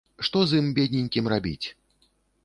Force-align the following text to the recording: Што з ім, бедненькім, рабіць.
Што 0.27 0.39
з 0.51 0.61
ім, 0.61 0.69
бедненькім, 0.79 1.29
рабіць. 1.33 1.67